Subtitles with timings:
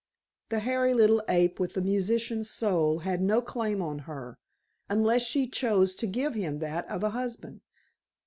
[0.49, 4.39] The hairy little ape with the musician's soul had no claim on her,
[4.89, 7.61] unless she chose to give him that of a husband.